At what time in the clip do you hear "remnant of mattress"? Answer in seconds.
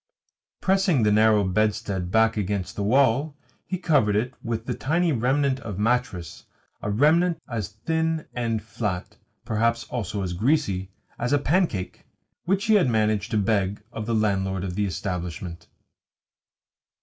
5.11-6.45